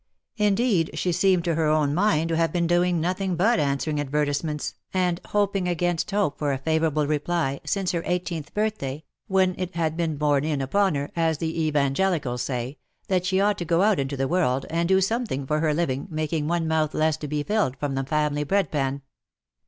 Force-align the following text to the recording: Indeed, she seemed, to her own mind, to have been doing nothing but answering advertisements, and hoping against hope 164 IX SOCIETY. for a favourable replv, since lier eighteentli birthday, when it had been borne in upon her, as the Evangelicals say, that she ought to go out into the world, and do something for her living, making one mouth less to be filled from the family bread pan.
Indeed, 0.37 0.89
she 0.95 1.11
seemed, 1.11 1.43
to 1.43 1.53
her 1.53 1.67
own 1.67 1.93
mind, 1.93 2.29
to 2.29 2.35
have 2.35 2.51
been 2.51 2.65
doing 2.65 2.99
nothing 2.99 3.35
but 3.35 3.59
answering 3.59 3.99
advertisements, 4.01 4.73
and 4.95 5.21
hoping 5.27 5.67
against 5.67 6.09
hope 6.09 6.41
164 6.41 6.51
IX 6.51 6.59
SOCIETY. 6.59 6.59
for 6.59 6.61
a 6.63 6.63
favourable 6.73 7.05
replv, 7.05 7.59
since 7.69 7.93
lier 7.93 8.01
eighteentli 8.01 8.53
birthday, 8.55 9.03
when 9.27 9.53
it 9.59 9.75
had 9.75 9.95
been 9.95 10.17
borne 10.17 10.43
in 10.43 10.59
upon 10.59 10.95
her, 10.95 11.11
as 11.15 11.37
the 11.37 11.65
Evangelicals 11.67 12.41
say, 12.41 12.79
that 13.09 13.27
she 13.27 13.39
ought 13.39 13.59
to 13.59 13.63
go 13.63 13.83
out 13.83 13.99
into 13.99 14.17
the 14.17 14.27
world, 14.27 14.65
and 14.71 14.89
do 14.89 15.01
something 15.01 15.45
for 15.45 15.59
her 15.59 15.71
living, 15.71 16.07
making 16.09 16.47
one 16.47 16.67
mouth 16.67 16.95
less 16.95 17.15
to 17.17 17.27
be 17.27 17.43
filled 17.43 17.77
from 17.77 17.93
the 17.93 18.03
family 18.03 18.43
bread 18.43 18.71
pan. 18.71 19.03